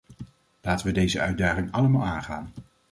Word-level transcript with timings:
Laten 0.61 0.85
we 0.85 0.91
deze 0.91 1.19
uitdaging 1.19 1.71
allemaal 1.71 2.05
aangaan! 2.05 2.49